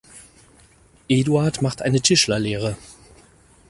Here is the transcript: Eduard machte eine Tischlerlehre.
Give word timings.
Eduard 1.11 1.61
machte 1.61 1.85
eine 1.85 2.01
Tischlerlehre. 2.01 2.75